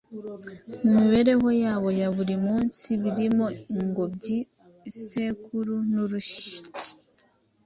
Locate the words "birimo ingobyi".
3.03-4.37